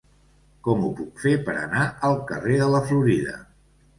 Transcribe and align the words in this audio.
Com 0.67 0.79
ho 0.85 0.87
puc 0.99 1.19
fer 1.25 1.33
per 1.49 1.55
anar 1.65 1.83
al 2.09 2.17
carrer 2.31 2.57
de 2.63 2.71
la 2.77 2.83
Florida? 2.89 3.37